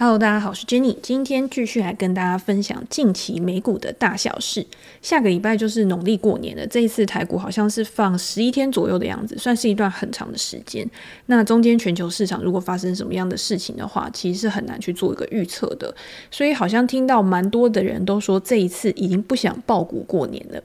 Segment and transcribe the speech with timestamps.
[0.00, 4.64] Hello，大家好，我是 Jenny，今天继续来跟大家分享近期美股的大小事。
[5.02, 10.88] 下个礼拜就是农历过年了，这一次台股好像是放十一天左右的样子，算是一段很长的时间。
[11.26, 15.92] 那中间全球市场如果发生什么样的事情的话，其实是很难去做一个预测的。
[16.30, 20.62] 所以好像听到蛮多的人都说，这一次已经不想抱股过年了。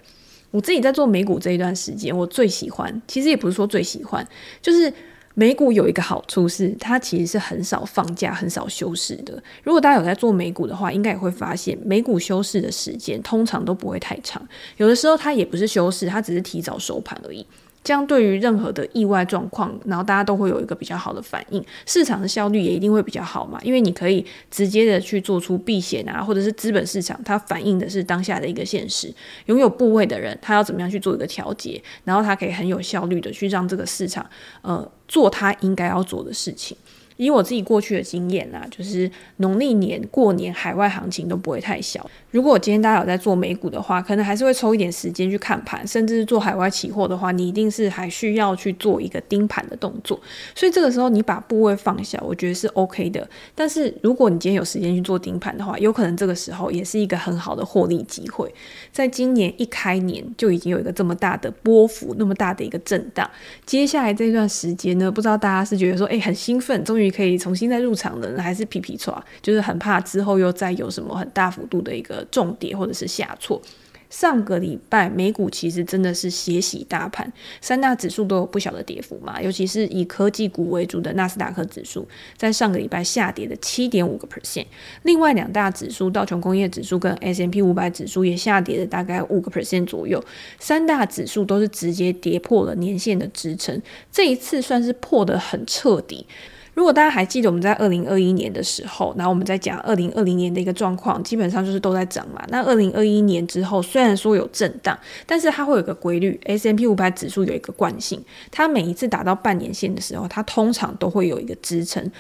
[0.52, 4.24] 我自己在做美股这一段时间，我最喜欢，其实也不是说最喜欢，
[4.62, 4.94] 就是。
[5.36, 9.42] 美股有一个好处是，它其实是很少放假、很少休市的。
[9.64, 14.48] 如果大家有在做美股的话，应该也会发现，美股休市的时间通常都不会太长。
[14.78, 17.46] 有的时候它也不是休市，它只是提早收盘而已。
[17.84, 23.60] 这样对于任何的意外状况，然后大家都会有一个比较好的反应，市场的效率也一定会比较好嘛。
[23.64, 29.14] 因为你可以直接的去做出避险啊，或者是资本市场它反映的是当下的一个现实。
[29.48, 34.26] 拥有部位的人，他要怎么样去做一个调节，然后他可以很有效率的去让这个市场，
[34.62, 36.78] 呃，做他应该要做的事情。
[37.18, 42.10] 以我自己过去的经验啊，就是农历年过年海外行情都不会太小。
[42.32, 50.20] 如果今天大家有在做美股的话，可能还是会抽一点时间去看盘，甚至是做海外期货的话，你一定是还需要去做一个盯盘的动作。
[50.56, 53.28] 所以这个时候你把部位放小，我觉得是 OK 的。
[53.54, 58.52] 但是如果你今天有时间去做盯盘的话，有可能这个时候也是一个很好的获利机会。
[58.92, 63.30] 在今年一开年就已经有一个这么大的波幅，那么大的一个震荡，
[63.66, 67.03] 接下来这段时间呢，不知道大家是觉得说，哎，很兴奋，终于。
[67.10, 73.62] 可以重新再入场的还是皮皮剉，就是很怕之后又再有什么很大幅度的一个重跌或者是下挫。
[74.10, 84.68] 上个礼拜美股其实真的是血洗大盘，三大指数都有不小的跌幅嘛，尤其是以科技股为主的纳斯达克指数，在上个礼拜下跌了七点五个 percent。
[85.02, 90.24] 另外两大指数道琼工业指数跟 S M P 五百指数也下跌了大概五个 percent 左右，
[90.60, 93.82] 三大指数都是直接跌破了年线的支撑，
[94.12, 96.28] 这一次算是破得很彻底。
[96.74, 102.44] 如果大家还记得我们在二零二一年的时候，然后我们在讲二零二零年的一个状况，基本上就是都在涨嘛。
[102.50, 104.98] 那二零二一年之后，虽然说有震荡，
[105.28, 112.12] 但是它会有个规律，S M P 五百指数有一个惯性，它每一次达到半年线的时候，它通常都会有一个支撑。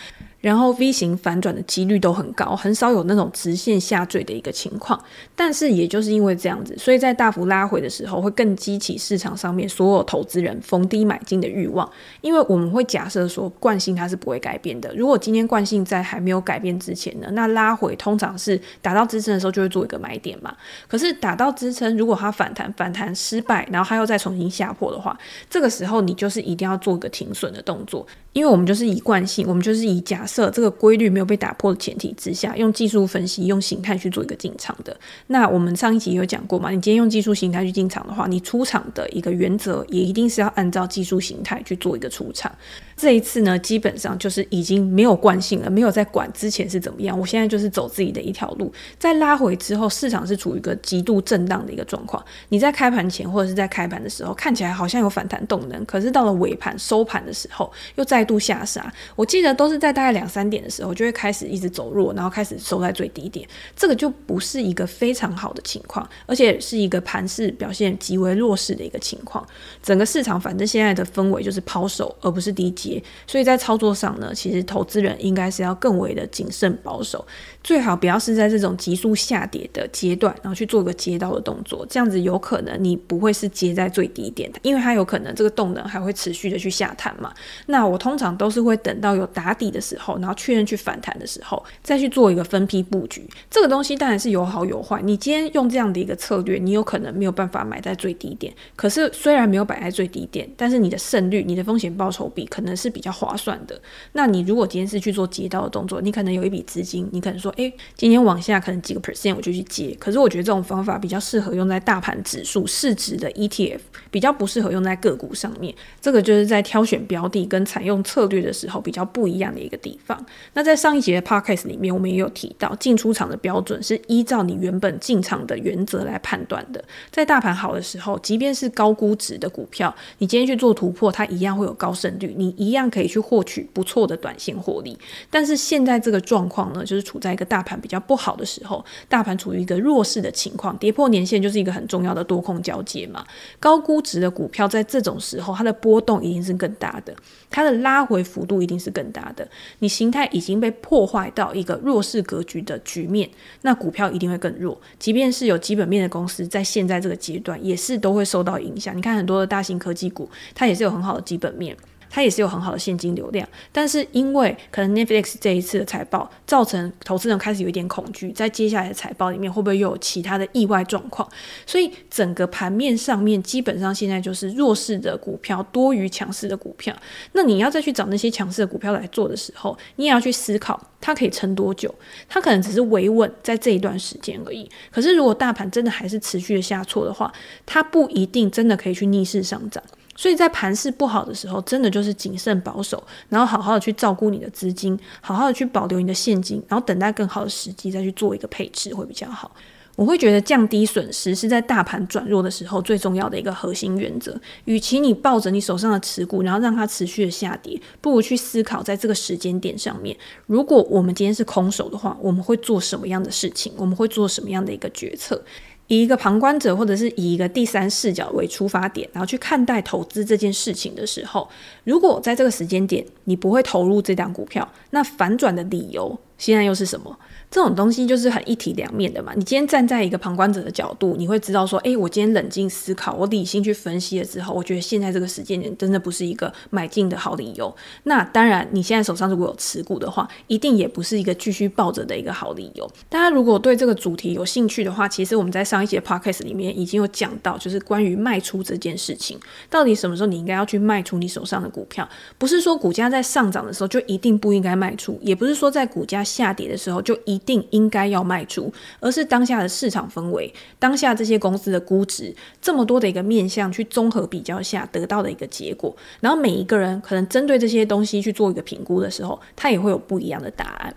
[0.43, 5.01] 然后 V 型反转的几率都很高，很少有那种直线下坠的一个情况。
[5.37, 11.89] 但是也就是因为这样子，所以在大幅拉回的时候，会更激起市场上面所有投资人逢低买进的欲望。
[12.19, 14.93] 因为我们会假设说惯性它是不会改变的。
[14.97, 20.53] 如果今天惯性在还没有改变之前呢，那拉回通常是打到支撑的时候就会做一个买点嘛。
[20.89, 25.17] 可是打到支撑，如果它反弹反弹失败，然后它又再重新下破的话，
[25.49, 28.05] 这个时候你就是一定要做一个停损的动作。
[28.33, 34.97] 因为我们就是以惯性，我们就是以假设这个规律没有被打破的前提之下，用技术分析、用形态去做一个进场的。
[35.27, 36.71] 那我们上一集有讲过嘛？
[36.71, 42.51] 你今天用技术形态去进场的话，你出场的一个原则也一定是要按照技术形态去做一个出场。
[42.95, 47.17] 这一次呢，基本上就是已经没有惯性了，没有在管之前是怎么样。
[47.19, 52.23] 我现在就是走自己的一条路，在拉回之后，市场是处于一个极度震荡的一个状况。
[52.49, 58.91] 你在开盘前或者是在开盘的时候，看起来好像有反弹动能，可是到了尾盘收盘的时候，又再度下杀。
[59.15, 63.45] 我记得都是在大概两两三点的时候，就会开始一直走弱，然后开始收在最低点。
[63.75, 69.45] 这个就不是一个非常好的情况，而且是一个盘势表现极为弱势的一个情况。
[69.81, 73.03] 整个市场反正现在的氛围就是抛售，而不是低接。
[73.27, 77.25] 所以在操作上呢，其实投资人应该是要更为的谨慎保守，
[77.61, 87.33] 最好不要是在这种急速下跌的阶段，然后去做个接刀的动作，这样子有可能你不会是接在最低点，因为它有可能这个动能还会持续的去下探嘛。
[87.65, 93.27] 那我通常都是会等到有打底的时候，然后确认去反弹的时候，再去做一个分批布局。
[93.51, 102.93] 这个东西当然是有好有坏，你今天用这样的一个策略，你有可能没有办法买在最低点，可是虽然没有摆在最低点，但是你的胜率、你的风险报酬比可能是。
[102.93, 103.81] 比较划算的。
[104.11, 109.97] 那你如果今天是去做接刀的动作，你可能有一笔资金，你可能说，哎，今天往下可能几个 percent 我就去接。
[109.99, 113.79] 可是我觉得这种方法比较适合用在大盘指数市值的 ETF，
[114.11, 115.73] 比较不适合用在个股上面。
[115.99, 120.25] 这个就是在挑选标的跟采用策略的时候比较不一样的一个地方。
[120.53, 126.81] 那在上一节的 podcast 里面，我们也有提到，进出场的标准是依照你原本进场的原则来判断的。
[127.09, 132.83] 在大盘好的时候，即便是高估值的股票，你今天去做突破，它一样会有高胜率，你一样。
[132.93, 134.95] 可以去获取不错的短线获利，
[135.31, 143.25] 但是现在这个状况呢，就是处在一个大盘比较不好的时候，大盘处于一个弱势的情况，跌破年线就是一个很重要的多空交接嘛。
[143.59, 147.15] 高估值的股票在这种时候，它的波动一定是更大的，
[147.49, 149.47] 它的拉回幅度一定是更大的。
[149.83, 153.29] 你形态已经被破坏到一个弱势格局的局面，
[153.63, 154.79] 那股票一定会更弱。
[154.97, 158.95] 即便是有基本面的公司，在现在这个阶段也是都会受到影响。
[158.95, 161.75] 你看很多的大型科技股，它也是有很好的基本面。
[162.13, 163.47] 它也是有很好的现金流量。
[163.71, 171.27] 但是因为可能 Netflix 这一次的财报造成投资人开始有一点恐惧，在接下来的财报里面会不会又有其他的意外状况？
[171.65, 176.95] 所以整个盘面上面基本上现在就是弱势的股票多于强势的股票。
[177.31, 181.93] 那你要再去找那些强势的股票来做的时候，你也要去思考它可以撑多久？
[182.29, 184.69] 它可能只是维稳在这一段时间而已。
[184.91, 187.33] 可是如果大盘真的还是持续的下挫的话，
[187.65, 189.83] 它不一定真的可以去逆势上涨。
[190.15, 199.51] 所以在盘势不好的时候，真的就是谨慎保守，然后好好的去照顾你的资金，好好的去保留你的现金，然后等待更好的时机再去做一个配置会比较好。
[199.95, 204.35] 我会觉得降低损失是在大盘转弱的时候最重要的一个核心原则。
[204.65, 210.17] 与其你抱着你手上的持股，然后让它持续的下跌，不如去思考在这个时间点上面，
[210.47, 213.71] 如果我们今天是空手的话，我们会做什么样的事情？
[213.77, 215.39] 我们会做什么样的一个决策？
[215.87, 221.47] 以一个旁观者或者是以一个第三视角为出发点，然后去看待投资这件事情的时候，
[221.83, 227.17] 如果在这个时间点你不会投入这档股票，那反转的理由现在又是什么？
[227.49, 229.31] 这种东西就是很一体两面的嘛。
[229.33, 237.73] 你今天站在一个旁观者的角度，你会知道说，诶，我今天冷静思考，我理性去分析了之后，我觉得现在这个时间点真的不是一个买进的好理由。
[238.03, 242.85] 那当然，你现在手上如果有持股的话，一定也不是一个继续抱着的一个好理由。
[243.07, 252.05] 大家如果对这个主题有兴趣的话，其实我们在上一节 podcast 里面已经有讲到，就是关于卖出这件事情，到底什么时候你应该要去卖出你手上的股票？
[252.37, 265.95] 不是说股价在上涨的时候就一定不应该卖出，也不是说在股价下跌的时候就一定应该要卖出，而是当下的市场氛围，当下这些公司的估值，这么多的一个面向去综合比较下得到的一个结果。
[266.21, 270.95] 然后每一个人可能针对这些东西去做一个评估的时候，他也会有不一样的答案。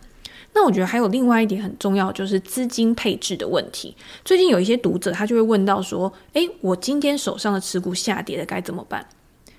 [0.54, 3.94] 那我觉得还有另外一点很重要，就是资金配置的问题。
[4.24, 9.06] 最近有一些读者他就会问到说：“诶，我今天手上的持股下跌了，该怎么办？”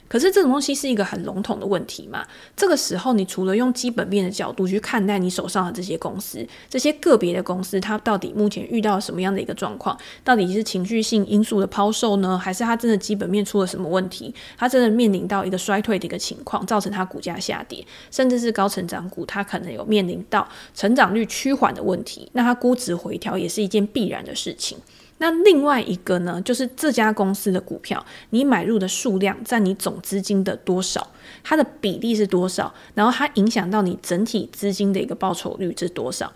[0.08, 2.26] 可是这种东西是一个很笼统的问题嘛？
[2.56, 9.98] 这个时候，你除了用基本面的角度去看待你手上的这些公司，这些个别的公司，它到底目前遇到什么样的一个状况？
[10.24, 14.34] 到底是情绪性因素的抛售呢，还是它真的基本面出了什么问题？
[14.58, 24.78] 它真的面临到一个衰退的一个情况，造成它股价下跌，甚至是高成长股，它可能有面临到成长率趋缓的问题，那它估值回调也是一件必然的事情。
[25.20, 31.08] 那另外一个呢，就是这家公司的股票，你买入的数量占你总资金的多少，
[31.44, 36.32] 它的比例是多少，然后它影响到你整体资金的一个报酬率是多少。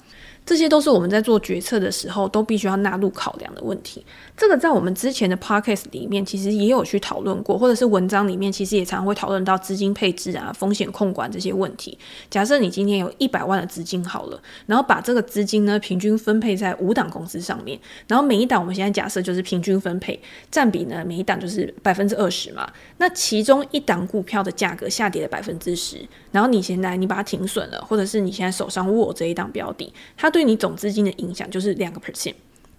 [0.45, 4.03] 这些都是我们在做决策的时候都必须要纳入考量的问题。
[4.35, 11.97] 这个在我们之前的 podcast 里面其实也有去讨论过，或者是文章里面其实也常常会讨论到资金配置啊、风险控管这些问题。
[12.29, 22.67] 假设你今天有一百万的资金好了，然后把这个资金呢平均分配在五档公司上面，然后每一档我们现在假设就是平均分配，占比呢每一档就是百分之二十嘛。
[22.97, 25.97] 那其中一档股票的价格下跌了百分之十，
[26.31, 32.33] 然后你现在你把它停损了，或者是你现在手上握这一档标的，它对你总资金的影响就是两个 percent，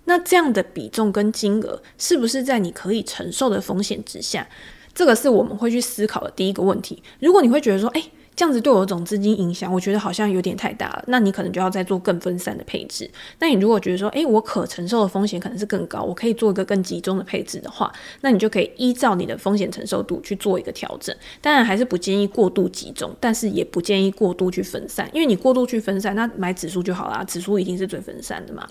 [0.07, 4.49] 那这样的比重跟金额是不是在你可以承受的风险之下？
[4.95, 7.03] 这个是我们会去思考的第一个问题。
[7.21, 8.11] 如果你会觉得说，诶……
[8.35, 11.05] 这样子对我的总资金影响，我觉得好像有点太大了。
[11.09, 13.09] 那你可能就要再做更分散的配置。
[13.39, 17.93] 那你如果觉得说，诶，我可承受的风险可能是更高，我可以做一个更集中的配置的话，
[18.23, 21.15] 那你就可以依照你的风险承受度去做一个调整。
[21.41, 28.67] 当然还是不建议过度集中，但是也不建议过度去分散，因为你过度去分散，那买指数就好啦，指数一定是最分散的嘛。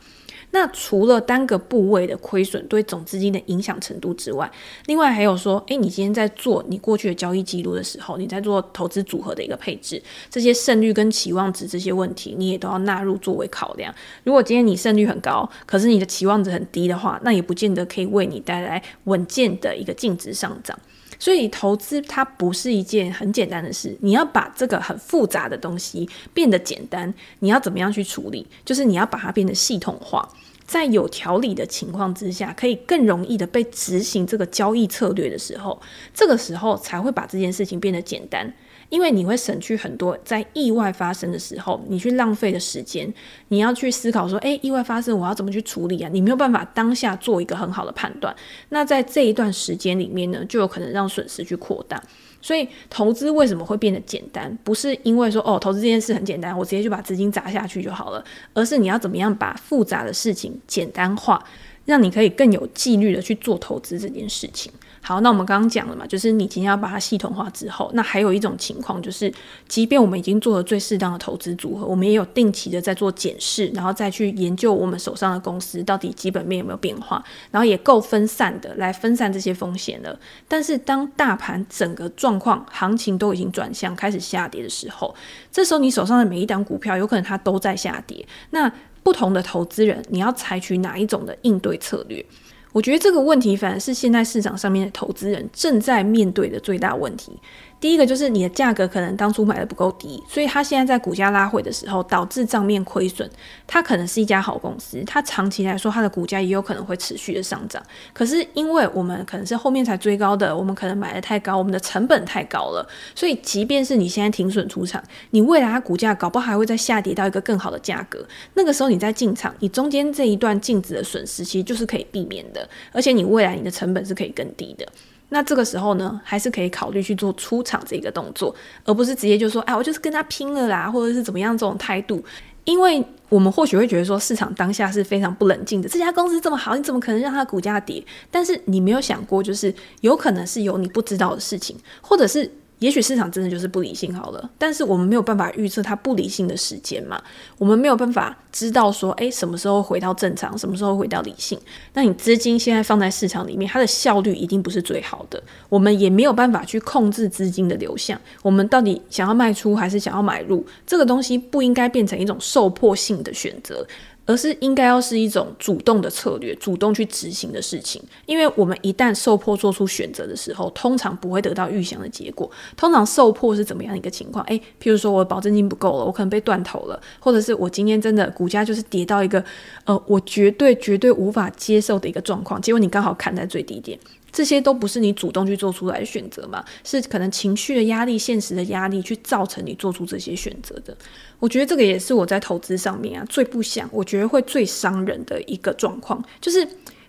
[0.51, 4.51] 那除了单个部位的亏损对总资金的影响程度之外，
[4.85, 13.93] 另外还有说，诶，你今天在做你过去的交易记录的时候，你在做投资组合的一个配置，这些胜率跟期望值这些问题，你也都要纳入作为考量。
[14.23, 20.77] 如果今天你胜率很高，可是你的期望值很低的话，那也不见得可以为你带来稳健的一个净值上涨。
[21.21, 28.47] 所以投资它不是一件很简单的事，你要把这个很复杂的东西变得简单，你要怎么样去处理？
[28.65, 30.27] 就是你要把它变得系统化。
[30.65, 35.79] 在有条理的情况之下，可以更容易的被执行这个交易策略的时候，
[36.11, 38.51] 这个时候才会把这件事情变得简单。
[38.91, 43.11] 因为你会省去很多在意外发生的时候你去浪费的时间，
[43.47, 46.09] 你要去思考说，诶，意外发生我要怎么去处理啊？
[46.11, 48.35] 你没有办法当下做一个很好的判断，
[48.69, 51.99] 那在这一段时间里面呢，就有可能让损失去扩大。
[52.41, 54.55] 所以投资为什么会变得简单？
[54.63, 61.43] 不是因为说哦，投资这件事很简单，我直接就把资金砸下去就好了，而是你要怎么样把复杂的事情简单化。
[61.83, 64.71] 让你可以更有纪律的去做投资这件事情。
[65.03, 69.33] 好，那我们刚刚讲了嘛，就是你今天要把它系统化之后，那还有一种情况就是，
[69.67, 80.17] 即便我们已经做了最适当的投资组合，我们也有定期的在做检视，然后再去研究我们手上的公司到底基本面有没有变化，然后也够分散的来分散这些风险了。
[80.47, 85.13] 但是当大盘整个状况、行情都已经转向开始下跌的时候，
[85.51, 88.23] 这时候你手上的每一档股票有可能它都在下跌。
[88.51, 88.71] 那
[89.03, 92.23] 不同的投资人，你要采取哪一种的应对策略？
[92.71, 97.37] 我觉得这个问题反而是现在市场上面的投资人正在面对的最大问题。
[97.81, 103.27] 第一个就是你的价格可能当初买的不够低，所以它现在在股价拉回的时候导致账面亏损。
[103.65, 107.81] 它可能是一家好公司，它长期来说它的股价也有可能会持续的上涨。
[108.13, 118.23] 可是因为我们可能是后面才追高的，我们可能买的太高，我们的成本太高了，所以即便是你现在停损出场，你未来它股价搞不好还会再下跌到一个更好的价格。
[118.53, 124.85] 那个时候你再进场，你中间这一段净值的损失其实就是可以避免的，而且你未来你的成本是可以更低的。
[125.33, 128.53] 那这个时候呢，还是可以考虑去做出场这个动作，
[128.85, 132.23] 而不是直接就说，哎，我就是跟他拼了啦，或者是怎么样这种态度。
[132.65, 138.03] 因为我们或许会觉得说，市场当下是非常不冷静的，这家公司这么好，你怎么可能让它股价跌？
[138.29, 142.51] 但是你没有想过，就是有可能是有你不知道的事情，或者是。
[142.81, 147.21] 也许市场真的就是不理性好了，但是我们没有办法预测它不理性的时间嘛，
[147.59, 151.59] 我们没有办法知道说，诶，什么时候回到正常，什么时候回到理性。
[151.93, 158.19] 那你资金现在放在市场里面，它的效率一定不是最好的，我们也没有办法去控制资金的流向。
[158.41, 163.85] 我们到底想要卖出还是想要买入，这个东西不应该变成一种受迫性的选择。
[164.31, 168.01] 而是应该要是一种主动的策略，主动去执行的事情。
[168.25, 172.49] 因为我们一旦受迫做出选择的时候，通常不会得到预想的结果。
[172.77, 174.45] 通常受迫是怎么样一个情况？
[174.45, 179.43] 诶，譬如说我保证金不够了，我可能被断头了，或者是我今天真的股价就是跌到一个
[179.83, 183.99] 呃，我绝对绝对无法接受的一个状况，结果你刚好看在最低点。
[184.31, 190.95] 这些都不是你主动去做出来的选择嘛，是可能情绪的压力、现实的压力去造成你做出这些选择的。
[191.39, 196.67] 我觉得这个也是我在投资上面啊最不想，我觉得会最伤人的一个状况，就是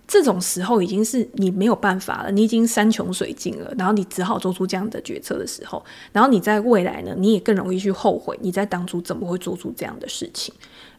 [0.09, 10.53] 这种时候已经是你没有办法了，你已经山穷水尽了，然后你只好做出这样的决策的时候，然后你在未来呢，你也更容易去后悔你在当初怎么会做出这样的事情。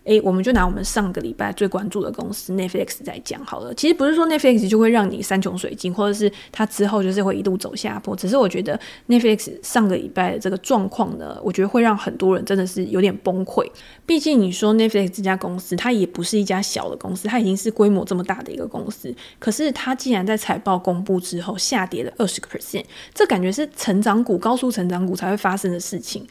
[0.05, 3.73] 诶，我们就拿我们上个礼拜最关注的公司 Netflix 来讲好了。
[3.73, 8.13] 其实不是说 Netflix 就会让你山穷水尽，或者是它之后就是会一路走下坡。
[8.15, 13.65] 只是我觉得 Netflix 上个礼拜的这个状况呢，我觉得会让很多人真的是有点崩溃。
[14.05, 19.15] 毕竟你说 Netflix 这家公司，它也不是一家小的公司，它已经是规模这么大的一个公司。
[19.39, 22.83] 可是它竟然在财报公布之后下跌了二十个 percent，
[23.13, 26.27] 这感觉是成长股、高速成长股才会发生的事情。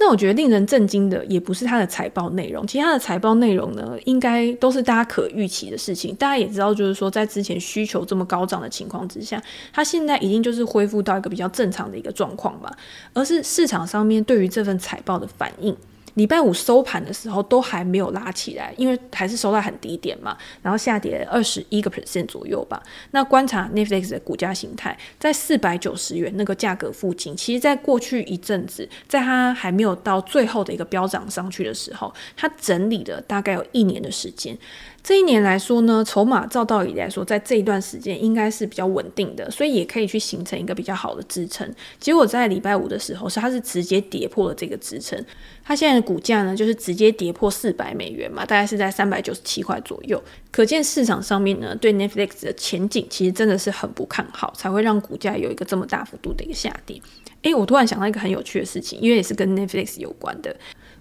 [0.00, 6.14] 那我觉得令人震惊的也不是它的财报内容，其他的财报内容呢，应该都是大家可预期的事情。
[6.14, 12.72] 大家也知道，就是说在之前需求这么高涨的情况之下，它现在已经就是恢复到一个比较正常的一个状况吧，
[13.12, 15.76] 而是市场上面对于这份财报的反应。
[16.18, 22.82] 礼拜五收盘的时候都还没有拉起来，因为还是收在很低点嘛，然后下跌二十一个 percent 左右吧。
[23.12, 34.58] 那观察 Netflix 的股价形态，在四百九十元那个价格附近，其实在过去一阵子，在它还没有到最后的一个飙涨上去的时候，它整理了大概有一年的时间。
[35.02, 41.72] 这一年来说呢，筹码照道理来说，在这一段时间应该是比较稳定的，所以也可以去形成一个比较好的支撑。
[41.98, 45.18] 结果在礼拜五的时候，是它是直接跌破了这个支撑。
[45.64, 50.22] 它现在的股价呢，就是直接跌破四百美元嘛，大概是在三百九十七块左右。
[50.50, 57.00] 可见市场上面呢，对 Netflix 的前景其实真的是很不看好，才会让股价有一个这么大幅度的一个下跌。
[57.42, 60.54] 诶，我突然想到一个很有趣的事情，因为也是跟 Netflix 有关的。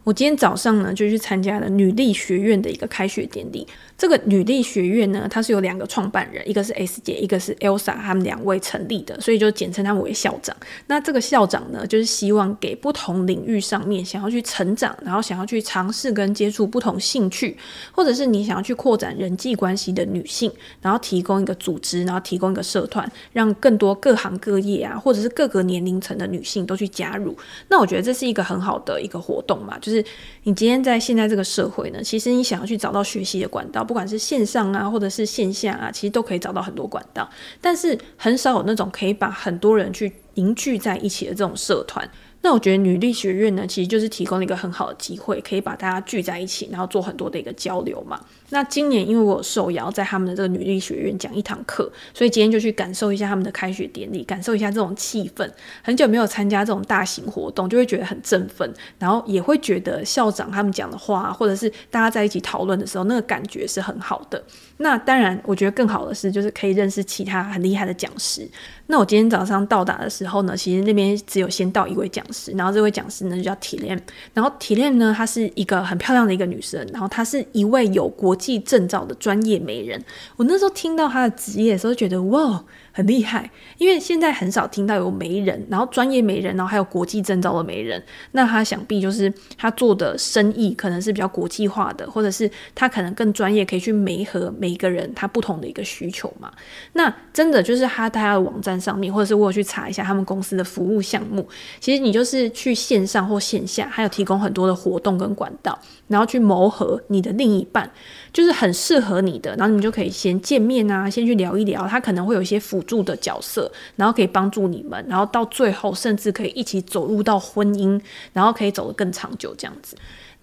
[0.03, 3.67] 我今天早上呢，就去参加了女力学院的一个开学典礼。
[3.97, 10.55] 这个女力学院呢，它是有两个创办人，一个是 S 姐，一个是 Elsa，他们两位成立的，所以就简称他们为校长。
[10.85, 17.57] 那这个校长呢，就是希望给不同领域上面想要去成长，然后想要去尝试跟接触不同兴趣，
[17.91, 20.51] 或者是你想要去扩展人际关系的女性，
[20.81, 27.35] 然后提供一个组织，然后提供一个社团，让更多各行各业啊，或者是各个年龄层的女性都去加入。
[27.67, 30.05] 那我觉得这是一个很好的一个活动嘛，就是。
[30.43, 37.27] 你今天在现在这个社会呢，其实你想要去找到学习的管道，不管是线上啊，或者是线下啊，其实都可以找到很多管道。
[37.61, 42.07] 但是很少有那种可以把很多人去凝聚在一起的这种社团。
[42.41, 48.19] 那我觉得女力学院呢，其实就是提供了一个很好的机会，可以把大家聚在一起，然后做很多的一个交流嘛。
[48.49, 55.49] 那今年因为我受邀在他们的这个女力学院讲一堂课，所以今天就去感受一下他们的开学典礼，感受一下这种气氛。
[55.83, 64.41] 很久没有参加这种大型活动，就会觉得很振奋，然后也会觉得校长他们讲的话，或者是大家在一起讨论的时候，那个感觉是很好的。
[64.77, 68.47] 那当然，我觉得更好的是，就是可以认识其他很厉害的讲师。
[68.89, 74.01] 那我今天早上到达的时候呢，其实那边只有先到一位讲师，然后这位讲师呢就叫 t i l
[74.33, 79.99] 然后 t i l 呢她是一个很漂亮的一个女生，然后她是一位有国 国际证照的专业媒人。
[80.35, 82.63] 我那时候听到他的职业的时候，觉得哇。
[82.93, 88.03] 很厉害，因为现在很少听到有媒人，然后专业媒人，然后还有国际证照的媒人。
[88.31, 96.51] 那他想必就是他做的生意可能是比较国际化的，或者是他可能更专业，可以去媒合每一个人他不同的一个需求嘛。
[96.93, 101.47] 那真的就是他在他的网站上面，或者是我有去查一下他们公司的服务项目，
[101.79, 105.77] 其实你就是去线上或线下，还有提供很多的活动跟管道，
[106.07, 107.91] 然后去谋合你的另一半，
[108.37, 117.99] 就是很适合你的，然后你们就可以先见面啊，先去聊一聊，他可能会有一些辅助的角色，然后可以帮助你们，然后到最后甚至可以一起走入到婚姻，
[118.33, 119.97] 然后可以走得更长久这样子。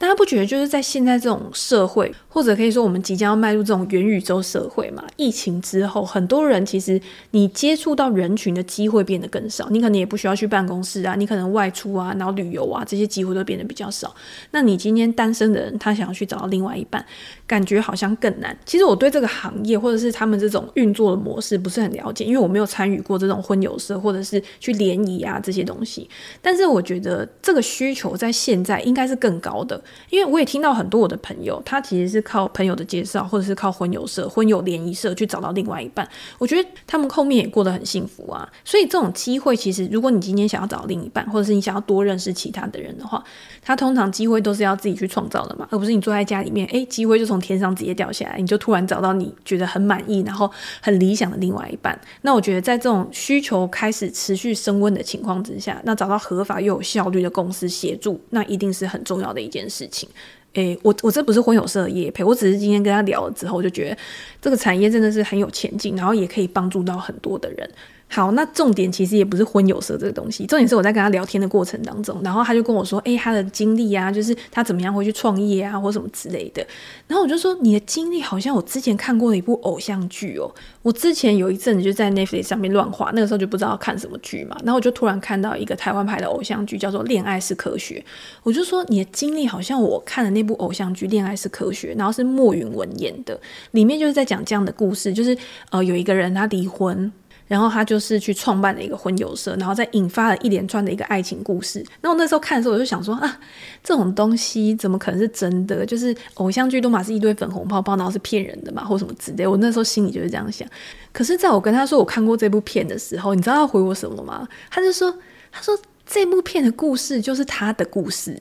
[0.04, 5.02] 大家不觉得就是在现在这种社会，或者可以说我们即将要迈入这种元宇宙社会嘛？
[5.16, 14.14] 疫情之后，很多人其实你接触到人群的机会变得更少，你可能也不需要去办公室啊，你可能外出啊，然后旅游啊，这些机会都变得比较少。
[14.50, 17.02] 那你今天单身的人，他想要去找到另外一半，
[17.46, 18.54] 感觉好像更难。
[18.66, 26.06] 其实我对这个行业或者是他们这种运作的模式不是很了解，因为我没有参与过这种婚友社或者是去联谊啊这些东西。
[26.42, 29.82] 但是我觉得这个需求在现在应该是更高的。
[30.10, 36.08] 因为我也听到很多我的朋友，他其实是靠朋友的介绍，或者是靠婚友社、婚友联谊社去找到另外一半。
[36.38, 38.48] 我觉得他们后面也过得很幸福啊。
[38.64, 43.22] 所以这种机会，其实如果你今天想要找另一半，或者是你想要多认识其他的人的话，
[43.62, 51.98] 他通常机会都是要自己去创造的嘛，而不是你坐在家里面，诶，机会就从天上直接掉下来，你就突然找到你觉得很满意，然后很理想的另外一半。
[52.22, 59.73] 那我觉得在这种需求开始持续升温的情况之下，那找到合法又有效率的公司协助，那一定是很重要的一件事。
[59.74, 60.08] 事情，
[60.52, 63.96] 诶，我我这不是婚友社的业配，我只是今天跟他聊了之后，我就觉得
[64.40, 67.68] 这个产业真的是很有前景，然后也可以帮助到很多的人。
[68.06, 76.64] 好，那重点其实也不是婚友社这个东西，重点是我在跟他聊天的过程当中，然后他就跟我说，诶，他的经历啊，就是他怎么样会去创业啊，或什么之类的。
[77.08, 80.48] 然后我就说，你的经历好像我之前看过的一部偶像剧哦。
[80.82, 87.98] 我之前有一阵子就在 Netflix 上面乱滑，那个时候就不知道看什么剧嘛，然后我就突然看到一个台湾拍的偶像剧，叫做《恋爱是科学》。
[88.44, 93.40] 我就说，你的经历好像我看的那部偶像剧《恋爱是科学》，然后是莫允文演的，
[93.72, 95.36] 里面就是在讲这样的故事，就是
[95.70, 97.10] 呃有一个人他离婚。
[97.54, 101.86] 然后他就是去创办了一个婚友社，然后再引发了一连串的一个爱情故事。
[102.00, 103.38] 那我那时候看的时候，我就想说啊，
[103.80, 105.86] 这种东西怎么可能是真的？
[105.86, 109.46] 就是偶像剧都嘛是一堆粉红泡泡，然后是骗人的嘛，或什么之类。
[109.46, 110.68] 我那时候心里就是这样想。
[111.12, 114.48] 可是，在我跟他说我看过这部片的时候，你知道他回我什么吗？
[114.68, 115.16] 他就说，
[115.52, 118.36] 他说这部片的故事就是他的故事。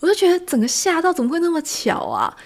[0.00, 2.36] 我就觉得整个吓到，怎么会那么巧啊？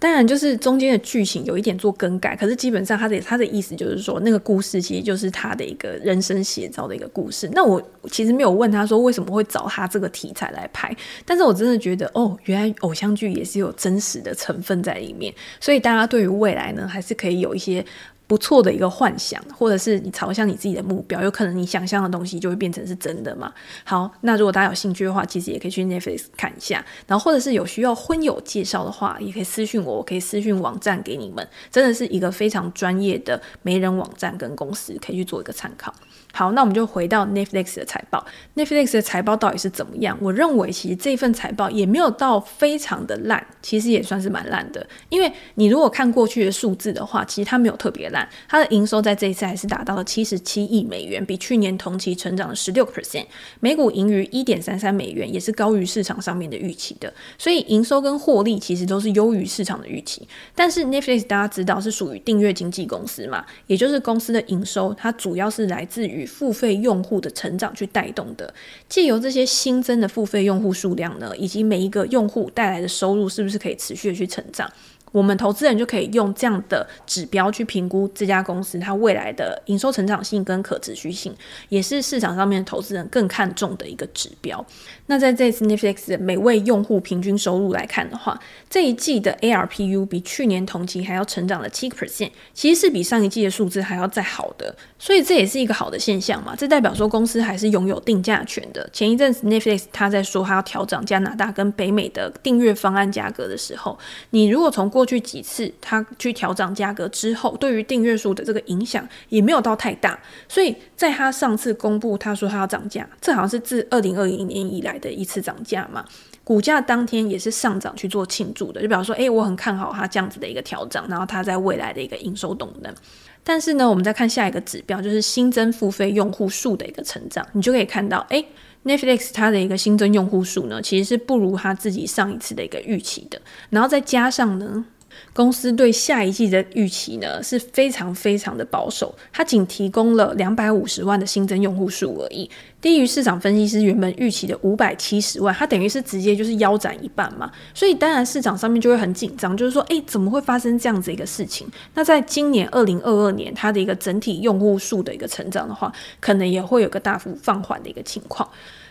[0.00, 7.48] 当然，就是中间的剧情有一点做更改，可是基本上他的他的意思就是说，那个故事其实就是他的一个人生写照的一个故事。
[7.52, 10.92] 那我其实没有问他说为什么会找他这个题材来拍，
[11.24, 17.84] 但是我真的觉得哦，原来偶像剧也是有真实的成分在里面，所以大家对于未来呢，还是可以有一些。
[18.30, 23.52] 不错的一个幻想，或者是你朝向你自己的目标，有可能你想象的东西就会变成是真的嘛。
[23.82, 35.92] 好，那如果大家有兴趣的话，其实也可以去 Netflix 看一下，然后或者是有需要婚友介绍的话，也可以私信我，我可以私信网站给你们，真的是一个非常专业的媒人网站跟公司，可以去做一个参考。
[36.32, 38.24] 好，那我们就回到 Netflix 的财报。
[38.54, 40.16] Netflix 的财报到底是怎么样？
[40.20, 44.86] 我认为其实这份财报也没有到非常的烂，其实也算是蛮烂的。
[45.08, 48.28] 因为你如果看过去的数字的话，其实它没有特别烂。
[48.48, 53.26] 它的营收在这一次还是达到了七十七亿美元，比去年同期成长了十六个 percent。
[53.58, 57.12] 每股盈余一点三三美元，也是高于市场上面的预期的。
[57.38, 60.26] 所以营收跟获利其实都是优于市场的预期。
[60.54, 66.19] 但是 Netflix 大家知道是属于订阅经纪公司嘛，也就是公司的营收它主要是来自于。
[66.26, 68.52] 付费用户的成长去带动的，
[68.88, 74.70] 借由这些新增的付费用户数量呢，以及每一个用户带来的收入，是不是可以持续的去成长？
[75.12, 81.34] 我们投资人就可以用这样的指标去评估这家公司它未来的营收成长性跟可持续性，
[81.68, 84.64] 也是市场上面投资人更看重的一个指标。
[85.06, 96.54] 那在这次 Netflix 的每位用户平均收入来看的话，这一季的 ARPU 比去年同期还要成长了七个 percent，其实是比上一季的数字还要再好的，所以这也是一个好的现象嘛。
[96.56, 98.88] 这代表说公司还是拥有定价权的。
[98.92, 103.98] 前一阵子 Netflix 他在说他要调整加拿大跟北美的订阅方案价格的时候，
[104.30, 116.04] 你如果从过过去几次他去调涨价格之后，对于订阅数的这个影响也没有到太大，所以在他上次公布他说他要涨价，这好像是自二零二零年以来的一次涨价嘛，
[116.44, 122.94] 股价当天也是上涨去做庆祝的，就比方说，哎，我很看好它这样子的一个调涨，然后它在未来的一个营收动能。
[123.42, 128.44] 但是呢，我们再看下一个指标，就是新增付费用户数的一个成长，你就可以看到，哎
[128.84, 133.40] ，Netflix 它的一个新增用户数呢，其实是不如它自己上一次的一个预期的，
[133.70, 134.84] 然后再加上呢。
[135.32, 142.48] 公司对下一季的预期呢，是非常非常的保守，它仅提供了两百五十万的新增用户数而已，
[142.80, 151.66] 低于市场分析师原本预期的五百七十万，它等于是直接就是腰斩一半嘛，所以当然市场上面就会很紧张，就是说，诶，怎么会发生这样子一个事情？
[151.94, 158.48] 那在今年二零二二年，它的一个整体用户数的一个成长的话，可能也会有个大幅放缓的一个情况。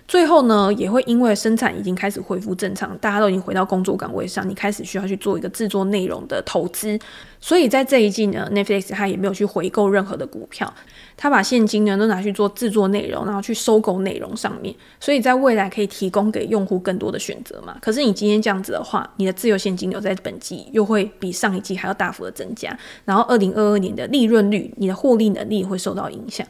[0.10, 6.98] 最后呢，也会因为生产已经开始恢复正常，大家都已经回到工作岗位上，你开始需要去做一个制作内容的投资，
[7.39, 10.74] 所以在这一季呢，Netflix 它也没有去回购任何的股票，
[11.15, 17.78] 它把现金呢都拿去做制作内容，然后去收购内容上面，所以在未来可以提供给用户更多的选择嘛。
[17.80, 26.43] 可是你今天这样子的话，你的自由现金流在本季又会比上一季还要大幅的增加，然后二零二二年的利润率，你的获利能力会受到影响。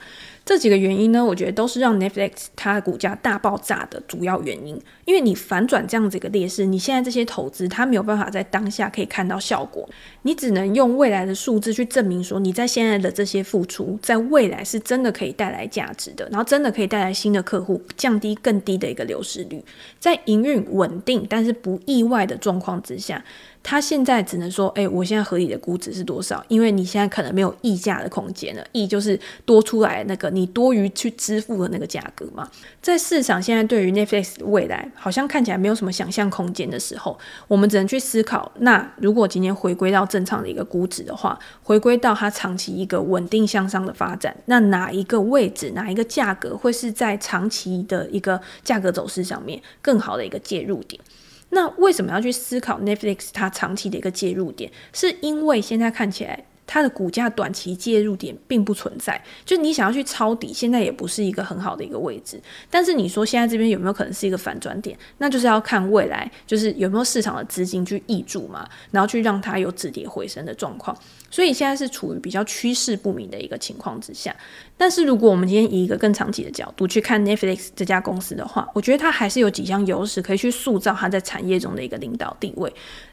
[0.50, 4.82] 这几个原因呢，我觉得都是让 Netflix 它股价大爆炸的主要原因。
[5.06, 9.88] 因为你反转这样子一个劣势，你现在这些投资它没有办法在当下可以看到效果，
[10.24, 19.64] 你只能用未来的数字去证明说你在现在的这些付出，在未来是真的可以带来价值的，然后真的可以带来新的客户，降低更低的一个流失率，
[20.00, 23.24] 在营运稳定但是不意外的状况之下。
[23.62, 26.44] 他现在只能说，哎、我现在合理的估值是多少？
[26.48, 32.50] 因为你现在可能没有溢价的空间了，溢就是多出来那个你多余去支付的那个价格嘛。
[32.82, 51.00] 在市场现在对于 Netflix 未来好像看起来没有什么想象空间的时候，我们只能去思考，那如果今天回归到正常的一个估值的话，回归到它长期一个稳定向上的发展，那哪一个位置，哪一个价格会是在长期的一个价格走势上面更好的一个介入点？
[51.50, 54.72] 那为什么要去思考 Netflix 它长期的一个介入点？
[54.94, 62.40] 是因为现在看起来它的股价短期介入点并不存在，就你想要去抄底，现在也不是一个很好的一个位置。
[62.70, 64.96] 但是你说现在这边有没有可能是一个反转点？
[65.18, 70.96] 那就是要看未来，就是有没有市场的资金去挹注嘛，然后去让它有止跌回升的状况。
[71.32, 74.36] 所以现在是处于比较趋势不明的一个情况之下。
[74.78, 82.72] 但是如果我们今天以一个更长期的角度去看 Netflix 这家公司的话，我觉得它还是有几项优势可以去塑造它在产业中的一个领导地位。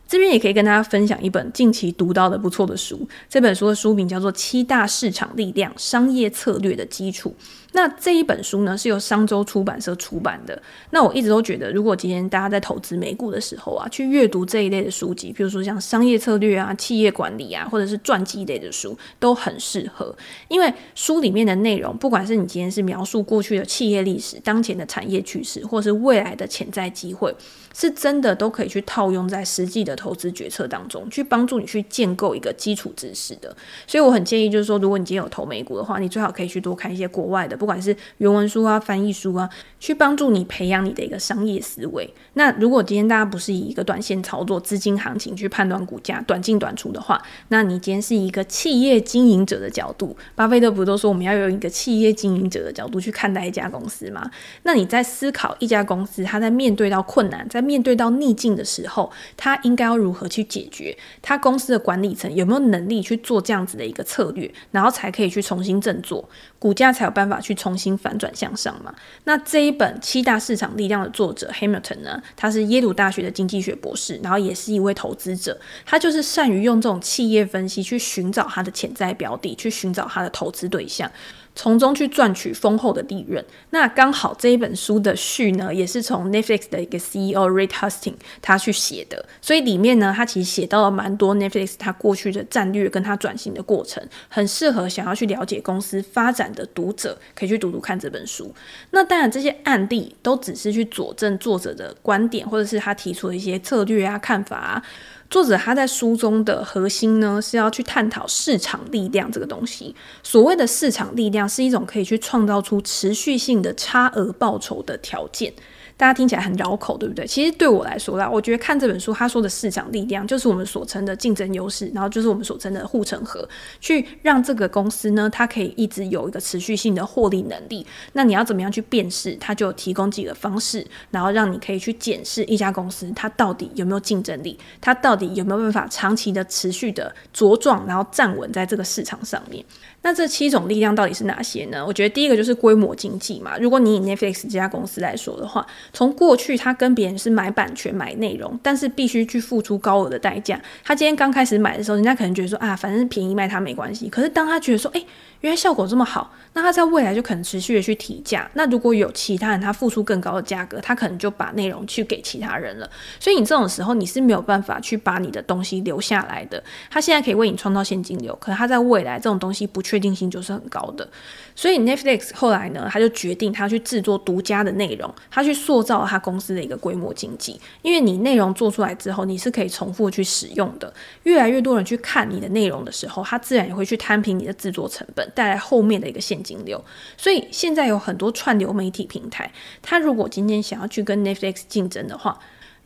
[0.09, 7.35] 这边也可以跟大家分享一本近期读到的不错的书，这本书的书名叫做《七大市场力量：商业策略的基础》。
[7.77, 10.61] 那这一本书呢，是由商周出版社出版的。
[10.93, 20.17] 那我一直都觉得，如果今天大家在投资美股的时候啊，去阅读这一类的书籍，比如说像商业策略啊、企业管理啊，或者是传记类的书，都很适合。
[20.49, 27.35] 因为书里面的内容，不管是你今天是描述过去的企业历史、当前的产业趋势，或是未来的潜在机会，
[27.75, 33.55] 是真的都可以去套用在实际的投资决策当中，去帮助你去建构一个基础知识的。
[33.87, 37.66] 所以我很建议，就是说，如果你今天有投美股的话，你最好可以去多看一些国外的。
[37.67, 39.51] 不管是原文书啊、翻译书啊，
[39.81, 42.09] 去帮助你培养你的一个商业思维。
[42.35, 54.31] 那如果今天大家不是以一个短线操作、资金行情去判断股价、短进短出的话，那你今天是一个企业经营者的角度，巴菲特不都说我们要用一个企业经营者的角度去看待一家公司吗？
[54.63, 60.97] 那你在思考一家公司，它在面对到困难、在面对到逆境的时候，它应该要如何去解决？
[61.21, 66.29] 它公司的管理层有没有能力去做这样子的一个策略，然后才可以去重新振作，
[66.61, 67.57] 股价才有办法去。
[67.57, 68.95] 重新反转向上嘛？
[69.25, 72.23] 那这一本《七大市场力量》的作者 Hamilton 呢？
[72.37, 75.59] 他是耶鲁大学的经济学博士，然后也是一位投资者。
[75.87, 81.11] 他就是善于用这种企业分析去寻找他的潜在标的，去寻找他的投资对象。
[81.57, 83.45] 从中去赚取丰厚的利润。
[83.71, 98.55] 那刚好这一本书的序呢，也是从 Netflix 的一个 CEO Reed Hastings 他去写的，所以里面呢，他其实写到了蛮多 Netflix 他过去的战略跟他转型的过程，很适合想要去了解公司发展的读者可以去读读看这本书。
[98.91, 104.83] 那当然，这些案例都只是去佐证作者的观点，或者是他提出的一些策略啊、看法啊。
[105.29, 109.95] 作者他在书中的核心呢，是要去探讨市场力量这个东西。
[110.23, 115.53] 所谓的市场力量，是一种可以去创造出持续性的差额报酬的条件。
[115.99, 117.27] 大家听起来很绕口，对不对？
[117.27, 123.49] 其实对我来说啦，我觉得看这本书，他说的市场力量，就是我们所称的竞争优势，然后就是我们所称的护城河，
[123.81, 127.87] 去让这个公司呢，它可以一直有一个持续性的获利能力。
[128.13, 129.35] 那你要怎么样去辨识？
[129.37, 139.65] 它就提供几个方式，然后让你可以去检视一家公司它到底有没有竞争力，它到底有没有办法长期的持续的茁壮，然后站稳在这个市场上面。
[140.07, 141.85] 那这七种力量到底是哪些呢？
[141.85, 143.59] 我觉得第一个就是规模经济嘛。
[143.59, 150.63] 如果你以 Netflix 这家公司来说的话，从过去他跟别人是买版权、买内容，但是必须去付出高额的代价。
[150.85, 154.09] 他今天刚开始买的时候，人家可能觉得说啊，反正便宜卖他没关系。
[154.09, 155.05] 可是当他觉得说，哎，
[155.41, 158.51] 原来效果这么好，那他在未来就可能持续的去提价。
[158.55, 162.91] 那如果有其他人他付出更高的价格，他可能就把内容去给其他人了。
[163.21, 166.63] 所以你这种时候你是没有办法去把你的东西留下来的。
[166.91, 171.09] 他现在可以为你创造现金流，可是他在未来这种东西不确定性就是很高的。
[171.55, 177.59] 所以 Netflix 后来呢，他就决定他去制作独家的内容，他去塑造他公司的一个规模经济。
[177.83, 180.93] 因为你内容做出来之后，你是可以重复去使用的。
[181.23, 186.83] 越来越多人去看你的内容的时候，他自然也会去摊平你的制作成本，带来后面的一个现金流。
[187.17, 189.51] 所以现在有很多串流媒体平台，
[189.83, 192.39] 他如果今天想要去跟 Netflix 竞争的话，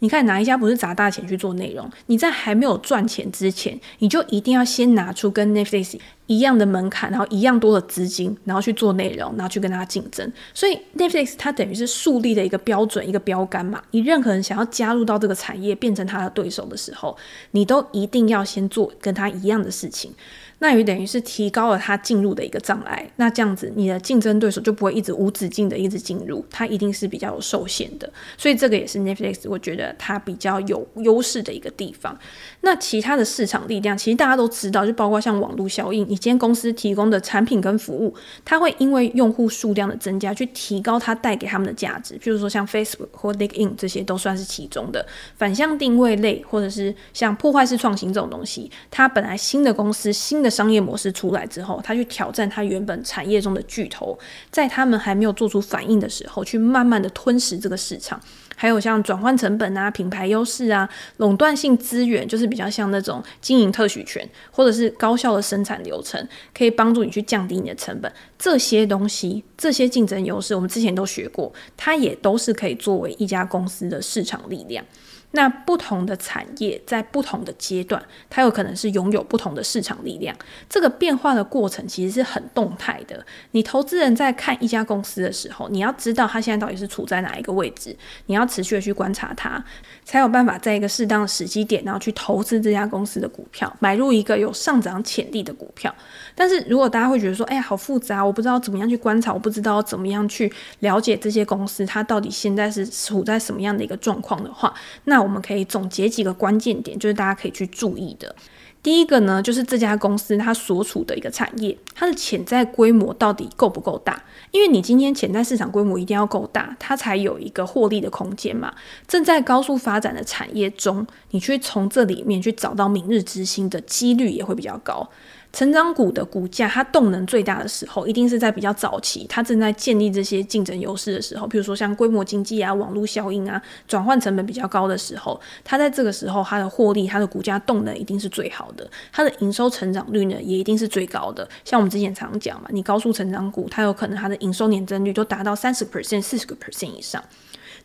[0.02, 1.90] 你看哪一家不是砸大钱去做内容？
[2.06, 10.32] 你在还没有赚钱之前，你就一定要先拿出跟 Netflix 一样的门槛，然后一样多的资金，然后去做内容，然后去跟他竞争。
[10.54, 13.82] 所以 Netflix 它等于是树立了一个标准，一个标杆嘛。
[13.90, 17.14] 你任何人想要加入到这个产业，变成他的对手的时候，
[17.50, 20.14] 你都一定要先做跟他一样的事情。
[20.60, 32.16] 那也等于是提高了他进入的一个障碍，那这样子你的竞争对手就不会一直无止境的一直进入，他一定是比较有受限的，所以这个也是 Netflix 我觉得它比较有优势的一个地方。
[32.60, 42.14] 那其他的市场力量，其实大家都知道，就包括像网络效应，你今天公司提供的产品跟服务，它会因为用户数量的增加，去提高它带给他们的价值。
[42.18, 45.04] 譬如说像 Facebook 或 LinkedIn 这些都算是其中的
[45.36, 50.50] 反向定位类，或者是像破坏式创新这种东西，它本来新的公司新的。
[50.50, 54.18] 商业模式出来之后，它去挑战它原本产业中的巨头，
[54.50, 58.20] 在他们还没有做出反应的时候，去慢慢的吞噬这个市场。
[58.60, 68.12] 还有像转换成本啊、品牌优势啊、垄断性资源，就是比较像那种经营特许权，或者是高效的生产流程，可以帮助你去降低你的成本。
[68.38, 74.84] 这些东西，这些竞争优势，我们之前都学过，它也都是可以作为一家公司的市场力量。
[75.32, 80.34] 那不同的产业在不同的阶段，它有可能是拥有不同的市场力量。
[80.68, 83.24] 这个变化的过程其实是很动态的。
[83.52, 89.62] 你投资人在看一家公司的时候，你要知道它现在到底是处在哪一个位置，你要持续的去观察它，
[90.04, 95.94] 才有办法在一个适当的时机点，然后去投资这家公司的股票，买入一个有上涨潜力的股票。
[96.34, 108.34] 但是如果大家会觉得说，哎呀，好复杂，我不知道怎么样去观察，我不知道怎么样去了解这些公司，它到底现在是处在什么样的一个状况的话，那我们可以总结几个关键点，就是大家可以去注意的。
[108.82, 114.22] 第一个呢，就是这家公司它所处的一个产业，它的潜在规模到底够不够大？
[114.52, 118.72] 因为你今天潜在市场规模一定要够大，它才有一个获利的空间嘛。
[119.06, 125.06] 正在高速发展的产业中，你去从这里面去找到明日之星的几率也会比较高。
[125.52, 141.48] 成长股的股价，它动能最大的时候，一定是在比较早期，它正在建立这些竞争优势的时候，比如说像规模经济啊、网络效应啊、转换成本比较高的时候，它在这个时候，它的获利、它的股价动能一定是最好的，它的营收成长率呢，也一定是最高的。
[141.64, 147.22] 像我们之前常讲嘛，你高速成长股，它有可能它的营收年增率都达到三十 percent、四十个 percent 以上。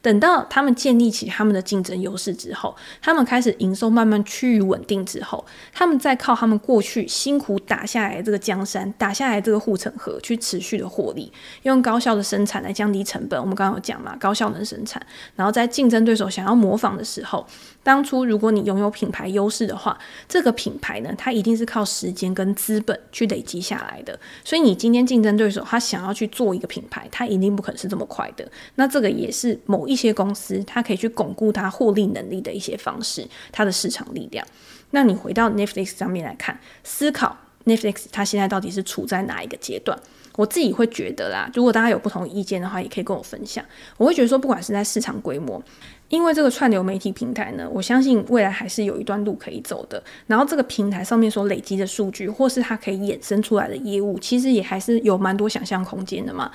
[0.06, 13.42] 等到他们建立起他们的竞争优势之后，他们开始营收慢慢趋于稳定之后，他们再靠他们过去辛苦打下来这个江山，打下来这个护城河，去持续的获利，用高效的生产来降低成本。
[13.42, 15.04] 我们刚刚有讲嘛，高效能生产，
[15.36, 17.44] 然后在竞争对手想要模仿的时候，
[17.82, 19.98] 当初如果你拥有品牌优势的话，
[20.30, 24.20] 这个品牌呢，它一定是靠时间跟资本去累积下来的。
[24.44, 28.48] 所以你今天竞争对手他想要去做一个品牌，他一定不可能是这么快的。
[28.76, 29.95] 那这个也是某一。
[29.96, 34.46] 一些公司，它可以去巩固它获利能力的一些方式，它的市场力量。
[34.92, 39.98] 那你回到 Netflix 上面来看，思考 Netflix 它现在到底是处在哪一个阶段？
[40.36, 43.64] 我自己会觉得啦，如果大家有不同意见的话，也可以跟我分享。
[43.96, 45.64] 我会觉得说，不管是在市场规模，
[46.10, 50.04] 因为这个串流媒体平台呢，我相信未来还是有一段路可以走的。
[50.28, 56.52] 然后这个平台上面所累积的数据，或是它可以衍生出来的业务，其实也还是有蛮多想象空间的嘛。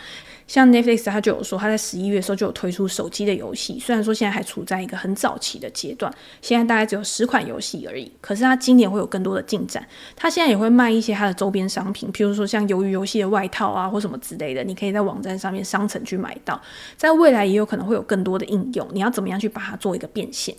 [0.51, 8.11] 像 Netflix，它就有说，它在十一月的时候就有推出手机的游戏，虽然说现在还处在一个很早期的阶段，现在大概只有十款游戏而已。
[8.21, 9.87] 可是它今年会有更多的进展，
[10.17, 16.61] 它现在也会卖一些它的周边商品，譬如说像鱿鱼游戏的外套啊，或什么之类的，你可以在网站上面商城去买到。
[16.97, 20.53] 在未来也有可能会有更多的应用，你要怎么样去把它做一个变现？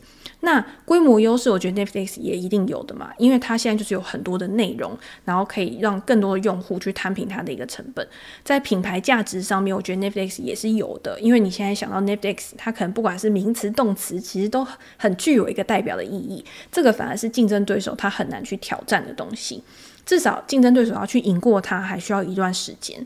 [0.43, 8.05] 那规模优势，我觉得 Netflix 也一定有的嘛，因为它现在就是有很多的内容，然后可以让更多的用户去摊平它的一个成本。
[8.43, 16.43] 在品牌价值上面，我觉得 Netflix 也是有的，因为你现在想到 Netflix，它可能不管是名词、动词，其实都很具有一个代表的意义。
[16.71, 19.63] 这个反而是竞争对手他很难去挑战的东西，
[20.07, 23.05] 至少竞争对手要去赢过它，还需要一段时间。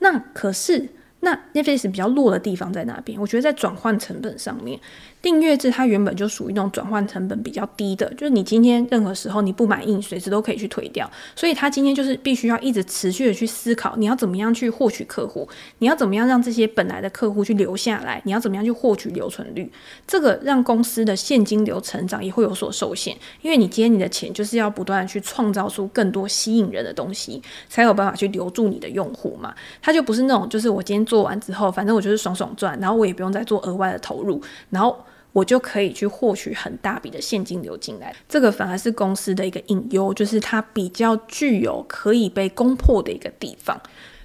[0.00, 0.86] 那可是，
[1.20, 3.18] 那 Netflix 比较弱的地方在哪边？
[3.18, 4.78] 我觉得在转换成本上面。
[5.24, 11.10] 订阅制它原本就属于那种转换成本比较低的，就是你今天任何时候你不满意，随时都可以去退掉。
[11.34, 19.72] 所以它今天就是必须要一直持续的去思考，你要怎么样去获取客户，你要怎么样让这些本来的客户去留下来，你要怎么样去获取留存率。
[20.06, 29.54] 这个让公司的现金流成长也会有所受限，因为你今天你的钱就是要不断的去创造出更多吸引人的东西，才有办法去留住你的用户嘛。
[29.80, 34.94] 它就不是那种就是我今天做完之后，反正我就是爽爽赚，然后我也不用再做额外的投入，然后。
[35.34, 43.78] 我就可以去获取很大笔的现金流进来，这个反而是公司的一个隐忧，就是它比较具有可以被攻破的一个地方。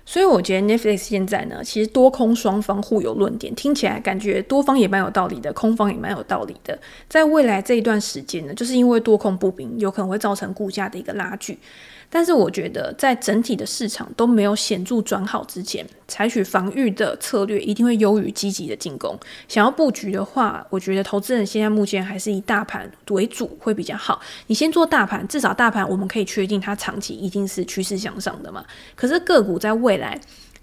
[0.06, 6.80] 所以我觉得 Netflix 现在呢，其实多空双方互有论点，听起来感觉多方也蛮有道理的，空方也蛮有道理的。
[7.08, 11.58] 在未来这一段时间呢，就是因为多空不明，有可能会造成股价的一个拉锯。
[12.10, 19.16] 但是我觉得，在整体的市场都没有显著转好之前，采取防御的策略一定会优于积极的进攻。
[19.48, 24.20] 想要布局的话，我觉得投资人现在目前还是以大盘为主会比较好。
[24.48, 28.66] 你先做大盘，至少大盘我们可以确定它长期一定是趋势向上的嘛。
[28.96, 30.20] 可是个股在未来，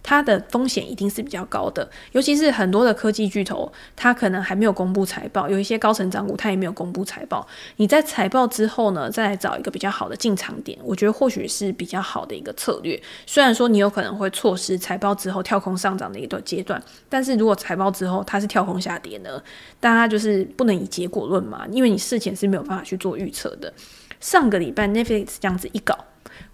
[0.07, 7.45] 它的风险一定是比较高的，尤其是很多的科技巨头，它可能还没有公布财报，有一些高成长股它也没有公布财报。
[7.79, 13.03] 你在财报之后呢，再来找一个比较好的进场点，我觉得或许是比较好的一个策略。
[13.27, 19.43] 虽然说你有可能会错失财报之后跳空上涨的一段阶段，但是如果财报之后它是跳空下跌呢，
[19.81, 23.73] 大家就是不能以结果论嘛，因为你事前是没有办法去做预测的。
[24.21, 25.99] 上个礼拜 Netflix 这样子一搞。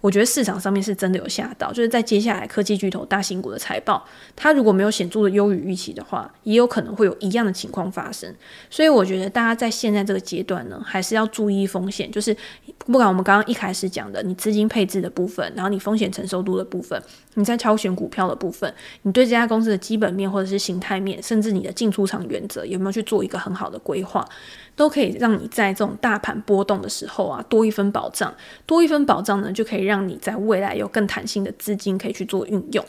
[0.01, 4.05] 我觉得市场上面是真的有吓到，就是在接下来科技巨头大型股的财报，
[4.35, 8.33] 它如果没有显著的优于预期的话，也有可能会有一样的情况发生。
[8.69, 12.35] 所以我觉得大家在现在这个阶段呢，还是要注意风险，就是
[12.77, 17.01] 不管我们刚刚一开始讲的，你资金配置的部分，然后你风险承受度的部分，
[17.35, 24.27] 你在挑选股票的部分，你对这家公司的基本面或者是形态面，甚至你的进出场原则，有没有去做一个很好的规划？
[24.75, 28.33] 都可以让你在这种大盘波动的时候啊，多一分保障，
[28.65, 32.83] 多一分保障呢，就可以让你在未来有更弹性的资金可以去做运用。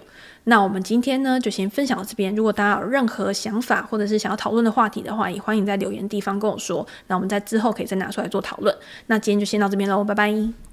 [0.45, 2.35] 那我们今天呢，就先分享到这边。
[2.35, 6.87] 如果大家有任何想法或者是想要讨论的话题的话，也欢迎在留言地方跟我说。
[7.09, 8.75] 那我们在之后可以再拿出来做讨论。
[9.07, 10.65] 那今天就先到这边喽，拜拜。